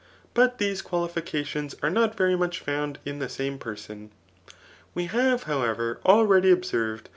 But 0.33 0.57
these 0.57 0.81
qualifications 0.81 1.75
are 1.83 1.89
not 1.91 2.17
very 2.17 2.35
much 2.35 2.59
found 2.59 2.97
in 3.05 3.19
the 3.19 3.29
same 3.29 3.59
person. 3.59 4.09
We 4.95 5.05
have, 5.05 5.43
however, 5.43 5.99
already 6.03 6.51
observec! 6.51 7.03